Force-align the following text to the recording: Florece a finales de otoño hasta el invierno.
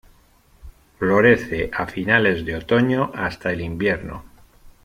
Florece 0.97 1.69
a 1.71 1.85
finales 1.85 2.43
de 2.43 2.55
otoño 2.55 3.11
hasta 3.13 3.51
el 3.51 3.61
invierno. 3.61 4.23